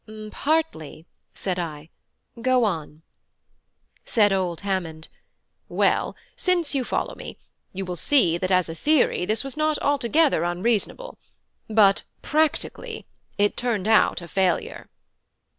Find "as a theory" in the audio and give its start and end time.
8.49-9.25